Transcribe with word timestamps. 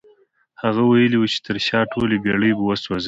هغه 0.61 0.81
ويلي 0.89 1.17
وو 1.19 1.31
چې 1.33 1.39
تر 1.47 1.55
شا 1.67 1.79
ټولې 1.91 2.15
بېړۍ 2.23 2.51
به 2.57 2.75
سوځوي. 2.83 2.99